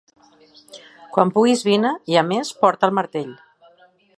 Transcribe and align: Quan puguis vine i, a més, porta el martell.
Quan 1.17 1.33
puguis 1.35 1.63
vine 1.67 1.91
i, 2.13 2.17
a 2.23 2.27
més, 2.33 2.53
porta 2.65 2.91
el 2.91 2.99
martell. 3.01 3.31